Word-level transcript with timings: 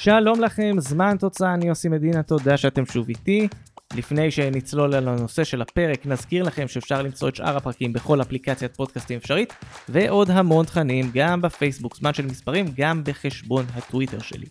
שלום 0.00 0.40
לכם, 0.40 0.76
זמן 0.78 1.16
תוצאה, 1.16 1.54
אני 1.54 1.68
יוסי 1.68 1.88
מדינה, 1.88 2.22
תודה 2.22 2.56
שאתם 2.56 2.86
שוב 2.86 3.08
איתי. 3.08 3.48
לפני 3.96 4.30
שנצלול 4.30 4.94
על 4.94 5.08
הנושא 5.08 5.44
של 5.44 5.62
הפרק, 5.62 6.06
נזכיר 6.06 6.42
לכם 6.42 6.68
שאפשר 6.68 7.02
למצוא 7.02 7.28
את 7.28 7.36
שאר 7.36 7.56
הפרקים 7.56 7.92
בכל 7.92 8.22
אפליקציית 8.22 8.76
פודקאסטים 8.76 9.16
אפשרית, 9.18 9.52
ועוד 9.88 10.30
המון 10.30 10.66
תכנים, 10.66 11.10
גם 11.14 11.40
בפייסבוק, 11.40 11.96
זמן 11.96 12.14
של 12.14 12.26
מספרים, 12.26 12.66
גם 12.76 13.04
בחשבון 13.04 13.64
הטוויטר 13.74 14.18
שלי. 14.18 14.46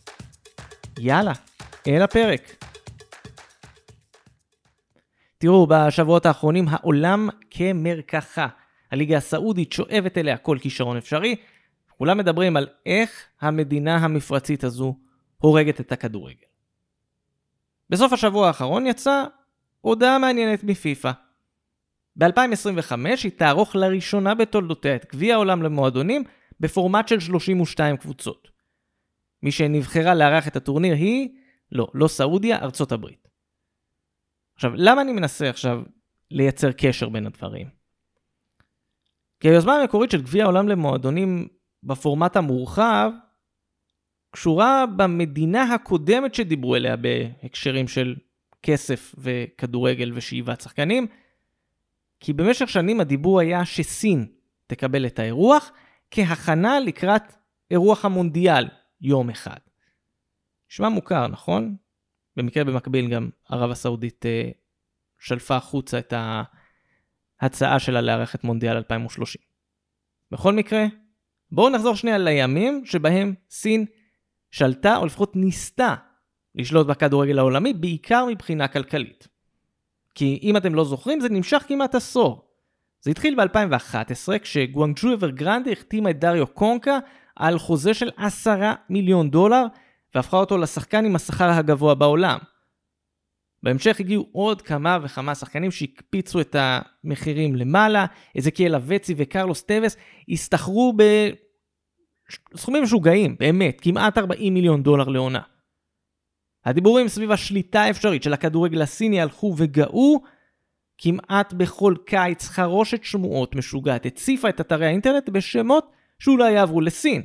יאללה, 1.00 1.34
אל 1.88 2.02
הפרק. 2.02 2.66
תראו, 5.38 5.68
בשבועות 5.70 6.26
האחרונים 6.26 6.66
העולם 6.70 7.30
כמרקחה. 7.52 8.48
הליגה 8.92 9.18
הסעודית 9.18 9.74
שואבת 9.74 10.18
אליה 10.18 10.38
כל 10.38 10.58
כישרון 10.62 10.98
אפשרי. 10.98 11.36
כולם 11.98 12.18
מדברים 12.18 12.58
על 12.58 12.68
איך 12.86 13.26
המדינה 13.42 13.96
המפרצית 13.96 14.64
הזו 14.64 14.96
הורגת 15.38 15.80
את 15.80 15.92
הכדורגל. 15.92 16.48
בסוף 17.90 18.14
השבוע 18.14 18.48
האחרון 18.48 18.88
יצאה 18.88 19.24
הודעה 19.82 20.18
מעניינת 20.18 20.64
מפיפ"א. 20.64 21.12
ב-2025 22.16 22.94
היא 23.24 23.32
תערוך 23.38 23.76
לראשונה 23.76 24.36
בתולדותיה 24.36 24.96
את 24.96 25.06
גביע 25.12 25.36
העולם 25.36 25.64
למועדונים 25.64 26.24
בפורמט 26.60 27.08
של 27.08 27.20
32 27.20 27.98
קבוצות. 27.98 28.48
מי 29.44 29.52
שנבחרה 29.52 30.16
לארח 30.16 30.48
את 30.48 30.56
הטורניר 30.56 30.94
היא, 30.94 31.30
לא, 31.72 31.88
לא 31.94 32.08
סעודיה, 32.08 32.58
ארצות 32.58 32.92
הברית. 32.92 33.28
עכשיו, 34.56 34.72
למה 34.76 35.02
אני 35.02 35.12
מנסה 35.12 35.50
עכשיו 35.50 35.82
לייצר 36.32 36.72
קשר 36.72 37.10
בין 37.10 37.26
הדברים? 37.26 37.70
כי 39.40 39.50
היוזמה 39.50 39.76
המקורית 39.76 40.12
של 40.12 40.22
גביע 40.22 40.44
העולם 40.44 40.68
למועדונים 40.68 41.48
בפורמט 41.84 42.36
המורחב 42.36 43.12
קשורה 44.38 44.86
במדינה 44.96 45.74
הקודמת 45.74 46.36
שדיברו 46.36 46.76
אליה 46.76 46.96
בהקשרים 46.96 47.88
של 47.88 48.16
כסף 48.64 49.16
וכדורגל 49.18 50.12
ושאיבת 50.16 50.62
שחקנים, 50.62 51.08
כי 52.20 52.34
במשך 52.34 52.70
שנים 52.70 53.00
הדיבור 53.00 53.40
היה 53.40 53.66
שסין 53.66 54.28
תקבל 54.68 55.06
את 55.06 55.20
האירוח 55.20 55.72
כהכנה 56.12 56.80
לקראת 56.80 57.22
אירוח 57.72 58.06
המונדיאל 58.06 58.68
יום 59.02 59.30
אחד. 59.30 59.58
נשמע 60.72 60.90
מוכר, 60.90 61.28
נכון? 61.28 61.76
במקרה 62.36 62.64
במקביל 62.64 63.10
גם 63.10 63.30
ערב 63.50 63.72
הסעודית 63.72 64.26
אה, 64.26 64.50
שלפה 65.20 65.56
החוצה 65.56 66.00
את 66.00 66.14
ההצעה 67.42 67.80
שלה 67.80 68.02
לארח 68.02 68.36
את 68.36 68.44
מונדיאל 68.44 68.76
2030. 68.76 69.42
בכל 70.32 70.54
מקרה, 70.54 70.86
בואו 71.52 71.70
נחזור 71.70 71.96
שנייה 71.96 72.18
לימים 72.18 72.86
שבהם 72.86 73.34
סין 73.50 73.86
שלטה, 74.52 74.98
או 74.98 75.06
לפחות 75.06 75.36
ניסתה, 75.36 75.96
לשלוט 76.56 76.88
בכדורגל 76.88 77.40
העולמי, 77.40 77.74
בעיקר 77.74 78.26
מבחינה 78.26 78.68
כלכלית. 78.68 79.28
כי 80.16 80.40
אם 80.44 80.58
אתם 80.58 80.76
לא 80.76 80.84
זוכרים, 80.84 81.20
זה 81.20 81.30
נמשך 81.30 81.64
כמעט 81.68 81.96
עשור. 81.96 82.48
זה 83.02 83.12
התחיל 83.12 83.36
ב-2011, 83.36 84.40
כשגואנג'ו 84.42 85.14
אברגרנדה 85.14 85.72
החתימה 85.72 86.10
את 86.10 86.20
דריו 86.20 86.48
קונקה 86.48 87.00
על 87.36 87.60
חוזה 87.60 87.94
של 87.94 88.10
10 88.18 88.72
מיליון 88.90 89.30
דולר, 89.30 89.66
והפכה 90.16 90.38
אותו 90.38 90.58
לשחקן 90.58 91.06
עם 91.06 91.16
השכר 91.16 91.50
הגבוה 91.50 91.96
בעולם. 91.96 92.38
בהמשך 93.64 94.00
הגיעו 94.00 94.30
עוד 94.32 94.62
כמה 94.62 94.98
וכמה 95.04 95.36
שחקנים 95.36 95.72
שהקפיצו 95.72 96.42
את 96.42 96.56
המחירים 96.60 97.56
למעלה, 97.56 98.06
איזקיאל 98.36 98.76
אבצי 98.76 99.14
וקרלוס 99.18 99.64
טווס 99.64 99.98
הסתחרו 100.30 100.94
בסכומים 102.54 102.84
משוגעים, 102.84 103.36
באמת, 103.40 103.82
כמעט 103.82 104.18
40 104.18 104.54
מיליון 104.54 104.84
דולר 104.84 105.08
לעונה. 105.08 105.42
הדיבורים 106.66 107.08
סביב 107.08 107.32
השליטה 107.32 107.82
האפשרית 107.82 108.24
של 108.24 108.34
הכדורגל 108.34 108.82
הסיני 108.82 109.22
הלכו 109.22 109.54
וגאו, 109.58 110.22
כמעט 110.98 111.54
בכל 111.54 111.96
קיץ 112.06 112.48
חרושת 112.48 113.04
שמועות 113.04 113.56
משוגעת 113.56 114.06
הציפה 114.06 114.50
את 114.50 114.62
אתרי 114.62 114.86
האינטרנט 114.86 115.30
בשמות 115.30 115.92
שאולי 116.20 116.52
יעברו 116.52 116.82
לסין. 116.82 117.24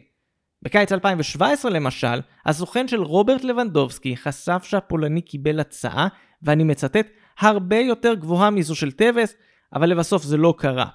בקיץ 0.63 0.93
2017 0.93 1.71
למשל, 1.71 2.21
הסוכן 2.47 2.89
של 2.89 3.03
רוברט 3.03 3.45
לבנדובסקי 3.45 4.17
חשף 4.17 4.63
שהפולני 4.65 5.21
קיבל 5.21 5.61
הצעה, 5.61 6.09
ואני 6.43 6.65
מצטט, 6.65 7.07
הרבה 7.39 7.77
יותר 7.77 8.15
גבוהה 8.15 8.51
מזו 8.51 8.75
של 8.75 8.93
טווס, 8.93 9.35
אבל 9.75 9.91
לבסוף 9.91 10.23
זה 10.23 10.37
לא 10.37 10.55
קרה. 10.59 10.87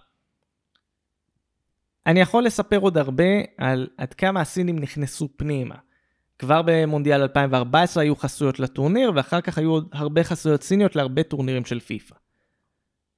אני 2.07 2.19
יכול 2.19 2.43
לספר 2.43 2.77
עוד 2.77 2.97
הרבה 2.97 3.23
על 3.57 3.87
עד 3.97 4.13
כמה 4.13 4.41
הסינים 4.41 4.79
נכנסו 4.79 5.29
פנימה. 5.37 5.75
כבר 6.39 6.61
במונדיאל 6.65 7.21
2014 7.21 8.03
היו 8.03 8.15
חסויות 8.15 8.59
לטורניר, 8.59 9.11
ואחר 9.15 9.41
כך 9.41 9.57
היו 9.57 9.71
עוד 9.71 9.89
הרבה 9.93 10.23
חסויות 10.23 10.63
סיניות 10.63 10.95
להרבה 10.95 11.23
טורנירים 11.23 11.65
של 11.65 11.79
פיפא. 11.79 12.15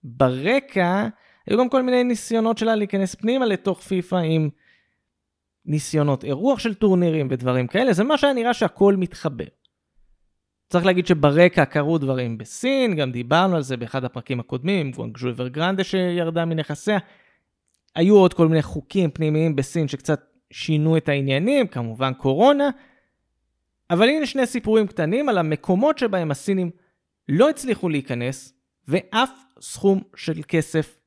ברקע, 0.04 1.08
היו 1.48 1.60
גם 1.60 1.70
כל 1.70 1.84
מיני 1.84 2.04
ניסיונות 2.04 2.58
שלה 2.58 2.76
להיכנס 2.76 3.16
פנימה 3.16 3.46
לתוך 3.46 3.82
פיפא 3.82 4.16
עם 4.16 4.50
ניסיונות 5.66 6.24
אירוח 6.24 6.60
של 6.60 6.74
טורנירים 6.74 7.28
ודברים 7.32 7.68
כאלה, 7.68 7.94
זה 7.94 8.04
מה 8.04 8.18
שהיה 8.18 8.34
נראה 8.34 8.54
שהכל 8.54 8.96
מתחבר. 8.96 9.46
צריך 10.70 10.86
להגיד 10.86 11.08
שברקע 11.08 11.66
קרו 11.66 11.98
דברים 11.98 12.38
בסין, 12.38 12.96
גם 12.96 13.12
דיברנו 13.12 13.56
על 13.56 13.62
זה 13.62 13.78
באחד 13.78 14.04
הפרקים 14.04 14.40
הקודמים, 14.40 14.86
עם 14.86 14.92
גואנגז'ו 14.92 15.30
אברגרנדה 15.30 15.84
שירדה 15.84 16.46
מנכסיה. 16.46 16.98
היו 17.96 18.16
עוד 18.16 18.34
כל 18.34 18.48
מיני 18.48 18.62
חוקים 18.62 19.12
פנימיים 19.12 19.56
בסין 19.56 19.88
שקצת 19.88 20.22
שינו 20.52 20.98
את 20.98 21.10
העניינים, 21.10 21.68
כמובן 21.68 22.14
קורונה. 22.14 22.70
אבל 23.90 24.10
הנה 24.10 24.26
שני 24.26 24.48
סיפורים 24.48 24.88
קטנים 24.88 25.30
על 25.30 25.38
המקומות 25.38 25.98
שבהם 25.98 26.32
הסינים 26.32 26.72
לא 27.30 27.50
הצליחו 27.50 27.90
להיכנס, 27.90 28.54
ואף 28.88 29.32
סכום 29.62 30.02
של 30.16 30.42
כסף 30.48 30.98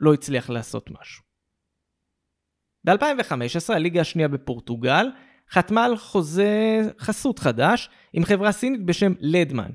לא 0.00 0.14
הצליח 0.14 0.50
לעשות 0.50 0.90
משהו. 0.90 1.22
ב-2015 2.84 3.74
הליגה 3.74 4.00
השנייה 4.00 4.28
בפורטוגל 4.28 5.06
חתמה 5.50 5.84
על 5.84 5.96
חוזה 5.96 6.80
חסות 6.98 7.38
חדש 7.38 7.90
עם 8.12 8.24
חברה 8.24 8.52
סינית 8.52 8.84
בשם 8.84 9.12
לדמן. 9.20 9.70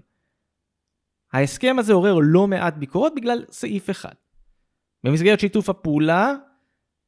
ההסכם 1.33 1.75
הזה 1.79 1.93
עורר 1.93 2.15
לא 2.21 2.47
מעט 2.47 2.73
ביקורות 2.73 3.15
בגלל 3.15 3.45
סעיף 3.51 3.89
אחד. 3.89 4.13
במסגרת 5.03 5.39
שיתוף 5.39 5.69
הפעולה, 5.69 6.33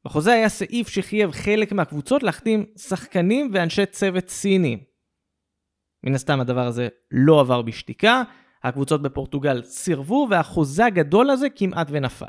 בחוזה 0.04 0.32
היה 0.32 0.48
סעיף 0.48 0.88
שחייב 0.88 1.30
חלק 1.30 1.72
מהקבוצות 1.72 2.22
להחתים 2.22 2.66
שחקנים 2.76 3.50
ואנשי 3.52 3.86
צוות 3.86 4.28
סינים. 4.28 4.78
מן 6.04 6.14
הסתם 6.14 6.40
הדבר 6.40 6.66
הזה 6.66 6.88
לא 7.10 7.40
עבר 7.40 7.62
בשתיקה, 7.62 8.22
הקבוצות 8.62 9.02
בפורטוגל 9.02 9.62
סירבו 9.62 10.26
והחוזה 10.30 10.86
הגדול 10.86 11.30
הזה 11.30 11.50
כמעט 11.50 11.86
ונפל. 11.90 12.26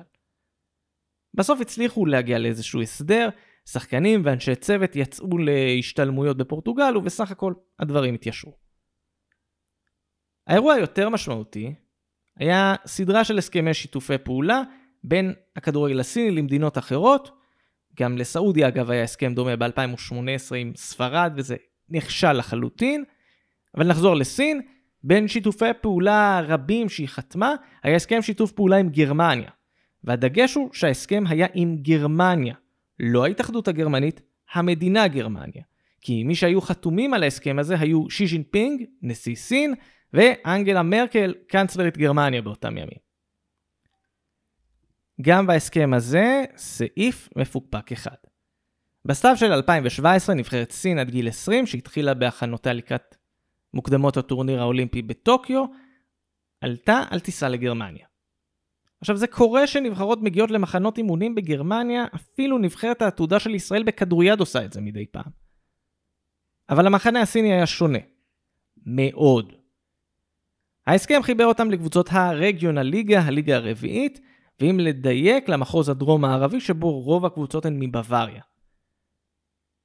בסוף 1.34 1.62
הצליחו 1.62 2.06
להגיע 2.06 2.40
לאיזשהו 2.40 2.81
הסדר, 2.81 3.30
שחקנים 3.66 4.22
ואנשי 4.25 4.56
צוות 4.56 4.96
יצאו 4.96 5.38
להשתלמויות 5.38 6.38
בפורטוגל 6.38 6.97
ובסך 6.97 7.31
הכל 7.31 7.53
הדברים 7.80 8.13
התיישרו. 8.13 8.53
האירוע 10.47 10.74
היותר 10.74 11.09
משמעותי 11.09 11.75
היה 12.38 12.75
סדרה 12.86 13.24
של 13.24 13.38
הסכמי 13.38 13.74
שיתופי 13.74 14.18
פעולה 14.18 14.62
בין 15.03 15.34
הכדורגל 15.56 16.00
הסיני 16.00 16.31
למדינות 16.31 16.78
אחרות. 16.78 17.38
גם 18.00 18.17
לסעודיה 18.17 18.67
אגב 18.67 18.91
היה 18.91 19.03
הסכם 19.03 19.33
דומה 19.33 19.55
ב-2018 19.55 20.55
עם 20.55 20.72
ספרד 20.75 21.33
וזה 21.35 21.55
נכשל 21.89 22.33
לחלוטין. 22.33 23.03
אבל 23.77 23.88
נחזור 23.88 24.16
לסין, 24.16 24.61
בין 25.03 25.27
שיתופי 25.27 25.66
פעולה 25.81 26.41
רבים 26.47 26.89
שהיא 26.89 27.07
חתמה, 27.07 27.53
היה 27.83 27.95
הסכם 27.95 28.22
שיתוף 28.22 28.51
פעולה 28.51 28.77
עם 28.77 28.89
גרמניה. 28.89 29.50
והדגש 30.03 30.56
הוא 30.56 30.69
שההסכם 30.74 31.24
היה 31.27 31.47
עם 31.53 31.77
גרמניה, 31.81 32.56
לא 33.00 33.25
ההתאחדות 33.25 33.68
הגרמנית, 33.68 34.21
המדינה 34.53 35.07
גרמניה. 35.07 35.63
כי 36.01 36.24
מי 36.24 36.36
שהיו 36.36 36.62
חתומים 36.62 37.13
על 37.13 37.24
ההסכם 37.24 37.59
הזה 37.59 37.80
היו 37.80 38.09
שי 38.09 38.27
ז'ינפינג, 38.27 38.83
נשיא 39.01 39.36
סין, 39.36 39.74
ואנגלה 40.13 40.83
מרקל, 40.83 41.33
קאנצלרית 41.47 41.97
גרמניה 41.97 42.41
באותם 42.41 42.77
ימים. 42.77 43.08
גם 45.21 45.48
בהסכם 45.48 45.94
הזה, 45.94 46.44
סעיף 46.57 47.30
מפוקפק 47.36 47.92
אחד. 47.92 48.16
בסתיו 49.06 49.38
של 49.38 49.51
2017 49.51 50.36
נבחרת 50.36 50.71
סין 50.71 51.00
עד 51.00 51.10
גיל 51.10 51.27
20, 51.27 51.66
שהתחילה 51.66 52.13
בהכנותיה 52.13 52.74
לקראת 52.74 53.16
מוקדמות 53.74 54.18
הטורניר 54.18 54.62
האולימפי 54.62 55.01
בטוקיו, 55.01 55.66
עלתה 56.62 57.04
על 57.10 57.19
טיסה 57.19 57.50
לגרמניה. 57.50 58.06
עכשיו 59.01 59.18
זה 59.18 59.27
קורה 59.27 59.68
שנבחרות 59.68 60.21
מגיעות 60.21 60.51
למחנות 60.51 60.98
אימונים 60.98 61.36
בגרמניה, 61.36 62.06
אפילו 62.15 62.57
נבחרת 62.57 63.01
העתודה 63.01 63.39
של 63.39 63.56
ישראל 63.56 63.83
בכדוריד 63.83 64.39
עושה 64.39 64.65
את 64.65 64.74
זה 64.74 64.81
מדי 64.81 65.06
פעם. 65.06 65.31
אבל 66.69 66.88
המחנה 66.88 67.22
הסיני 67.22 67.54
היה 67.54 67.68
שונה. 67.68 68.00
מאוד. 68.86 69.54
ההסכם 70.88 71.24
חיבר 71.24 71.45
אותם 71.45 71.72
לקבוצות 71.72 72.10
הרגיונל 72.12 72.81
ליגה, 72.81 73.22
הליגה 73.22 73.56
הרביעית, 73.56 74.19
ואם 74.61 74.79
לדייק 74.79 75.50
למחוז 75.50 75.89
הדרום 75.89 76.25
הערבי 76.25 76.59
שבו 76.59 77.00
רוב 77.00 77.25
הקבוצות 77.25 77.65
הן 77.65 77.79
מבוואריה. 77.79 78.41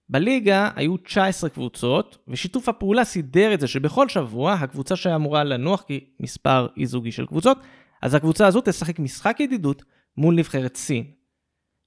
בליגה 0.09 0.71
היו 0.77 0.97
19 0.97 1.51
קבוצות, 1.51 2.19
ושיתוף 2.29 2.69
הפעולה 2.69 3.05
סידר 3.05 3.55
את 3.55 3.61
זה 3.61 3.69
שבכל 3.69 4.09
שבוע 4.09 4.53
הקבוצה 4.53 4.97
שאמורה 4.97 5.45
לנוח 5.45 5.83
כי 5.83 6.05
מספר 6.21 6.67
אי 6.77 6.87
זוגי 6.87 7.13
של 7.13 7.27
קבוצות, 7.27 7.59
אז 8.03 8.15
הקבוצה 8.15 8.47
הזו 8.47 8.61
תשחק 8.65 8.99
משחק 8.99 9.41
ידידות 9.41 9.83
מול 10.17 10.35
נבחרת 10.35 10.77
סין. 10.77 11.05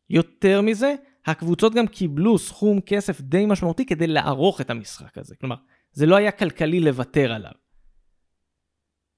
יותר 0.09 0.61
מזה, 0.61 0.95
הקבוצות 1.25 1.73
גם 1.73 1.87
קיבלו 1.87 2.37
סכום 2.37 2.81
כסף 2.81 3.21
די 3.21 3.45
משמעותי 3.45 3.85
כדי 3.85 4.07
לערוך 4.07 4.61
את 4.61 4.69
המשחק 4.69 5.17
הזה. 5.17 5.35
כלומר, 5.35 5.55
זה 5.91 6.05
לא 6.05 6.15
היה 6.15 6.31
כלכלי 6.31 6.79
לוותר 6.79 7.31
עליו. 7.31 7.51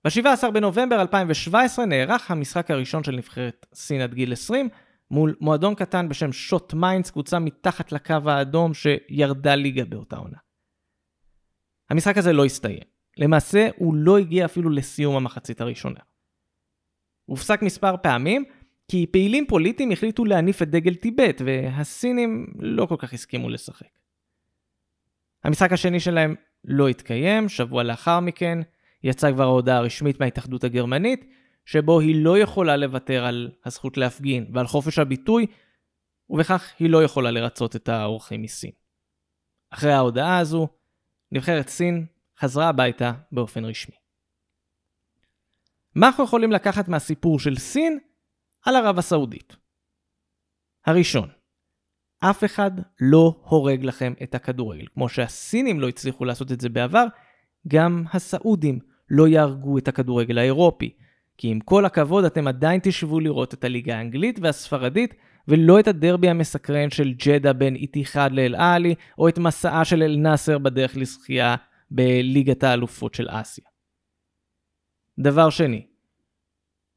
ב-17 0.05 0.51
בנובמבר 0.51 1.01
2017 1.01 1.85
נערך 1.85 2.31
המשחק 2.31 2.71
הראשון 2.71 3.03
של 3.03 3.11
נבחרת 3.11 3.65
סין 3.73 4.01
עד 4.01 4.13
גיל 4.13 4.33
20 4.33 4.69
מול 5.11 5.35
מועדון 5.41 5.75
קטן 5.75 6.09
בשם 6.09 6.31
שוט 6.31 6.73
מיינץ, 6.73 7.11
קבוצה 7.11 7.39
מתחת 7.39 7.91
לקו 7.91 8.15
האדום 8.25 8.73
שירדה 8.73 9.55
ליגה 9.55 9.85
באותה 9.85 10.15
עונה. 10.15 10.37
המשחק 11.89 12.17
הזה 12.17 12.33
לא 12.33 12.45
הסתיים. 12.45 12.99
למעשה 13.17 13.69
הוא 13.77 13.95
לא 13.95 14.17
הגיע 14.17 14.45
אפילו 14.45 14.69
לסיום 14.69 15.15
המחצית 15.15 15.61
הראשונה. 15.61 15.99
הופסק 17.25 17.61
מספר 17.61 17.95
פעמים, 17.97 18.43
כי 18.87 19.05
פעילים 19.11 19.45
פוליטיים 19.47 19.91
החליטו 19.91 20.25
להניף 20.25 20.61
את 20.61 20.69
דגל 20.69 20.95
טיבט, 20.95 21.41
והסינים 21.45 22.47
לא 22.59 22.85
כל 22.85 22.95
כך 22.97 23.13
הסכימו 23.13 23.49
לשחק. 23.49 23.87
המשחק 25.43 25.71
השני 25.71 25.99
שלהם 25.99 26.35
לא 26.65 26.87
התקיים, 26.87 27.49
שבוע 27.49 27.83
לאחר 27.83 28.19
מכן 28.19 28.59
יצאה 29.03 29.33
כבר 29.33 29.43
ההודעה 29.43 29.77
הרשמית 29.77 30.19
מההתאחדות 30.19 30.63
הגרמנית, 30.63 31.25
שבו 31.65 31.99
היא 31.99 32.23
לא 32.23 32.39
יכולה 32.39 32.77
לוותר 32.77 33.25
על 33.25 33.51
הזכות 33.65 33.97
להפגין 33.97 34.51
ועל 34.53 34.67
חופש 34.67 34.99
הביטוי, 34.99 35.45
ובכך 36.29 36.73
היא 36.79 36.89
לא 36.89 37.03
יכולה 37.03 37.31
לרצות 37.31 37.75
את 37.75 37.89
האורחים 37.89 38.41
מסין. 38.41 38.71
אחרי 39.69 39.91
ההודעה 39.91 40.37
הזו, 40.37 40.67
נבחרת 41.31 41.69
סין 41.69 42.05
חזרה 42.39 42.69
הביתה 42.69 43.11
באופן 43.31 43.65
רשמי. 43.65 43.95
מה 45.95 46.07
אנחנו 46.07 46.23
יכולים 46.23 46.51
לקחת 46.51 46.87
מהסיפור 46.87 47.39
של 47.39 47.57
סין 47.57 47.99
על 48.65 48.75
ערב 48.75 48.97
הסעודית? 48.97 49.55
הראשון, 50.85 51.29
אף 52.19 52.43
אחד 52.43 52.71
לא 53.01 53.41
הורג 53.43 53.83
לכם 53.83 54.13
את 54.23 54.35
הכדורגל. 54.35 54.85
כמו 54.93 55.09
שהסינים 55.09 55.79
לא 55.79 55.87
הצליחו 55.87 56.25
לעשות 56.25 56.51
את 56.51 56.61
זה 56.61 56.69
בעבר, 56.69 57.05
גם 57.67 58.03
הסעודים 58.13 58.79
לא 59.09 59.27
יהרגו 59.27 59.77
את 59.77 59.87
הכדורגל 59.87 60.37
האירופי. 60.37 60.93
כי 61.37 61.47
עם 61.47 61.59
כל 61.59 61.85
הכבוד 61.85 62.25
אתם 62.25 62.47
עדיין 62.47 62.79
תשבו 62.83 63.19
לראות 63.19 63.53
את 63.53 63.63
הליגה 63.63 63.97
האנגלית 63.97 64.39
והספרדית, 64.41 65.13
ולא 65.47 65.79
את 65.79 65.87
הדרבי 65.87 66.29
המסקרן 66.29 66.89
של 66.89 67.13
ג'דה 67.13 67.53
בין 67.53 67.75
איתיחד 67.75 68.31
לאל-עלי, 68.31 68.95
או 69.17 69.27
את 69.29 69.37
מסעה 69.37 69.85
של 69.85 70.03
אל-נאסר 70.03 70.57
בדרך 70.57 70.97
לזכייה 70.97 71.55
בליגת 71.91 72.63
האלופות 72.63 73.13
של 73.13 73.27
אסיה. 73.29 73.65
דבר 75.19 75.49
שני, 75.49 75.85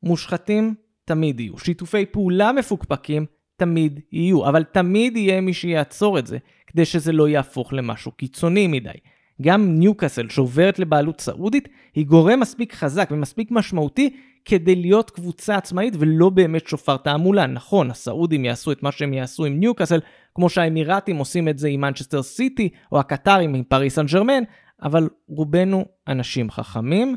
מושחתים 0.02 0.74
תמיד 1.04 1.40
יהיו, 1.40 1.58
שיתופי 1.58 2.06
פעולה 2.06 2.52
מפוקפקים 2.52 3.26
תמיד 3.56 4.00
יהיו, 4.12 4.48
אבל 4.48 4.64
תמיד 4.64 5.16
יהיה 5.16 5.40
מי 5.40 5.54
שיעצור 5.54 6.18
את 6.18 6.26
זה, 6.26 6.38
כדי 6.66 6.84
שזה 6.84 7.12
לא 7.12 7.28
יהפוך 7.28 7.72
למשהו 7.72 8.12
קיצוני 8.12 8.66
מדי. 8.66 8.90
גם 9.42 9.78
ניוקאסל 9.78 10.28
שעוברת 10.28 10.78
לבעלות 10.78 11.20
סעודית, 11.20 11.68
היא 11.94 12.06
גורם 12.06 12.40
מספיק 12.40 12.74
חזק 12.74 13.08
ומספיק 13.12 13.50
משמעותי 13.50 14.16
כדי 14.44 14.74
להיות 14.74 15.10
קבוצה 15.10 15.56
עצמאית 15.56 15.94
ולא 15.98 16.28
באמת 16.28 16.66
שופר 16.66 16.96
תעמולה. 16.96 17.46
נכון, 17.46 17.90
הסעודים 17.90 18.44
יעשו 18.44 18.72
את 18.72 18.82
מה 18.82 18.92
שהם 18.92 19.12
יעשו 19.12 19.44
עם 19.44 19.60
ניוקאסל, 19.60 20.00
כמו 20.34 20.48
שהאמירתים 20.48 21.16
עושים 21.16 21.48
את 21.48 21.58
זה 21.58 21.68
עם 21.68 21.80
מנצ'סטר 21.80 22.22
סיטי, 22.22 22.68
או 22.92 23.00
הקטרים 23.00 23.54
עם 23.54 23.64
פריס 23.64 23.94
סן 23.94 24.06
ג'רמן, 24.06 24.42
אבל 24.82 25.08
רובנו 25.28 25.84
אנשים 26.08 26.50
חכמים, 26.50 27.16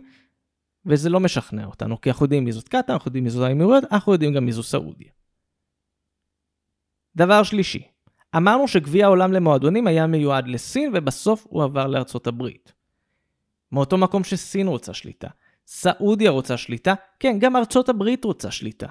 וזה 0.85 1.09
לא 1.09 1.19
משכנע 1.19 1.65
אותנו, 1.65 2.01
כי 2.01 2.09
אנחנו 2.09 2.25
יודעים 2.25 2.45
מי 2.45 2.51
זאת 2.51 2.67
קטאר, 2.67 2.93
אנחנו 2.93 3.09
יודעים 3.09 3.23
מי 3.23 3.29
זאת 3.29 3.47
האמירויות, 3.47 3.83
אנחנו 3.91 4.13
יודעים 4.13 4.33
גם 4.33 4.45
מי 4.45 4.51
זו 4.51 4.63
סעודיה. 4.63 5.09
דבר 7.15 7.43
שלישי, 7.43 7.87
אמרנו 8.37 8.67
שגביע 8.67 9.05
העולם 9.05 9.33
למועדונים 9.33 9.87
היה 9.87 10.07
מיועד 10.07 10.47
לסין 10.47 10.91
ובסוף 10.93 11.45
הוא 11.49 11.63
עבר 11.63 11.87
לארצות 11.87 12.27
הברית. 12.27 12.73
מאותו 13.71 13.97
מקום 13.97 14.23
שסין 14.23 14.67
רוצה 14.67 14.93
שליטה, 14.93 15.27
סעודיה 15.67 16.31
רוצה 16.31 16.57
שליטה, 16.57 16.93
כן, 17.19 17.39
גם 17.39 17.55
ארצות 17.55 17.89
הברית 17.89 18.23
רוצה 18.23 18.51
שליטה. 18.51 18.87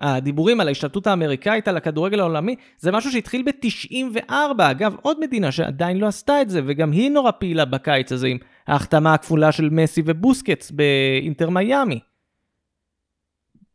הדיבורים 0.00 0.60
על 0.60 0.68
ההשתלטות 0.68 1.06
האמריקאית 1.06 1.68
על 1.68 1.76
הכדורגל 1.76 2.20
העולמי 2.20 2.56
זה 2.78 2.92
משהו 2.92 3.12
שהתחיל 3.12 3.42
ב-94, 3.42 4.32
אגב, 4.58 4.96
עוד 5.02 5.20
מדינה 5.20 5.52
שעדיין 5.52 5.98
לא 5.98 6.06
עשתה 6.06 6.42
את 6.42 6.50
זה, 6.50 6.60
וגם 6.66 6.92
היא 6.92 7.10
נורא 7.10 7.30
פעילה 7.30 7.64
בקיץ 7.64 8.12
הזה 8.12 8.26
עם 8.26 8.38
ההחתמה 8.66 9.14
הכפולה 9.14 9.52
של 9.52 9.68
מסי 9.70 10.02
ובוסקץ 10.06 10.70
באינטר 10.70 11.50
מיאמי. 11.50 12.00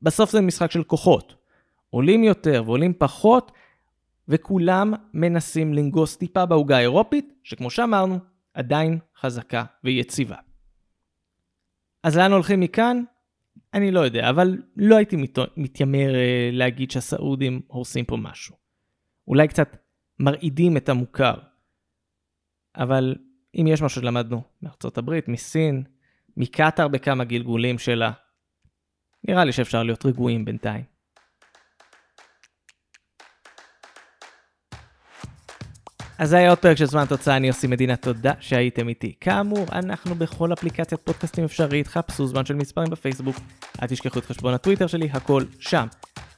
בסוף 0.02 0.32
זה 0.32 0.42
משחק 0.42 0.72
של 0.72 0.84
כוחות. 0.84 1.36
עולים 1.90 2.24
יותר 2.24 2.64
ועולים 2.66 2.94
פחות, 2.98 3.52
וכולם 4.28 4.94
מנסים 5.14 5.74
לנגוס 5.74 6.18
טיפה 6.18 6.46
בעוגה 6.46 6.78
האירופית, 6.78 7.34
שכמו 7.44 7.70
שאמרנו, 7.70 8.20
עדיין 8.54 9.00
חזקה 9.20 9.64
ויציבה. 9.84 10.36
אז 12.04 12.18
לאן 12.18 12.32
הולכים 12.32 12.60
מכאן? 12.60 13.04
אני 13.74 13.92
לא 13.92 14.00
יודע, 14.00 14.30
אבל 14.30 14.58
לא 14.76 14.96
הייתי 14.96 15.18
מתיימר 15.58 16.16
אה, 16.16 16.50
להגיד 16.52 16.92
שהסעודים 16.92 17.62
הורסים 17.68 18.06
פה 18.06 18.18
משהו. 18.18 18.56
אולי 19.28 19.48
קצת 19.48 19.78
מרעידים 20.20 20.78
את 20.78 20.90
המוכר. 20.90 21.36
אבל 22.76 23.16
אם 23.56 23.68
יש 23.68 23.82
משהו 23.82 24.02
שלמדנו 24.02 24.42
מארצות 24.62 24.98
הברית, 24.98 25.28
מסין, 25.28 25.84
מקטאר 26.38 26.88
בכמה 26.88 27.24
גלגולים 27.24 27.80
שלה, 27.80 28.12
נראה 29.28 29.46
לי 29.46 29.52
שאפשר 29.52 29.84
להיות 29.84 30.06
רגועים 30.06 30.46
בינתיים. 30.46 30.84
אז 36.20 36.30
זה 36.30 36.38
היה 36.38 36.50
עוד 36.50 36.58
פרק 36.58 36.78
של 36.78 36.86
זמן 36.86 37.06
תוצאה, 37.06 37.38
אני 37.38 37.48
עושה 37.48 37.68
מדינה, 37.68 37.96
תודה 37.96 38.32
שהייתם 38.40 38.88
איתי. 38.90 39.14
כאמור, 39.22 39.66
אנחנו 39.72 40.16
בכל 40.16 40.54
אפליקציית 40.54 41.02
פודקאסטים 41.04 41.44
אפשרית, 41.44 41.88
חפשו 41.88 42.28
זמן 42.28 42.46
של 42.46 42.56
מספרים 42.56 42.90
בפייסבוק, 42.90 43.36
אל 43.82 43.88
תשכחו 43.88 44.20
את 44.20 44.26
חשבון 44.26 44.54
הטוויטר 44.54 44.88
שלי, 44.88 45.10
הכל 45.14 45.44
שם. 45.60 45.88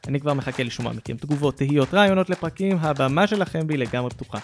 אני 0.08 0.20
כבר 0.20 0.34
מחכה 0.34 0.64
לשמוע 0.64 0.94
מכם 0.94 1.18
תגובות, 1.18 1.58
תהיות, 1.58 1.94
רעיונות 1.94 2.30
לפרקים, 2.30 2.78
הבמה 2.82 3.28
שלכם 3.28 3.68
בי 3.68 3.78
לגמרי 3.78 4.10
פתוחה. 4.10 4.38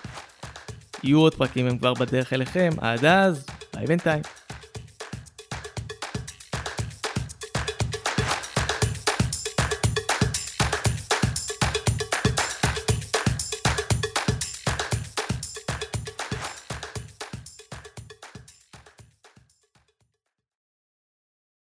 יהיו 1.04 1.20
עוד 1.20 1.36
פרקים, 1.36 1.68
הם 1.68 1.78
כבר 1.78 1.94
בדרך 1.94 2.34
אליכם, 2.34 2.70
עד 2.82 3.06
אז, 3.06 3.46
ביי 3.74 3.86
בינתיים. 3.86 4.22